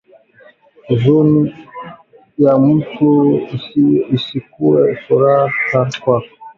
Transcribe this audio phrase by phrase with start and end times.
[0.93, 1.41] Uzuni
[2.43, 3.11] ya mutu
[4.15, 6.35] isikuwe furaha kwako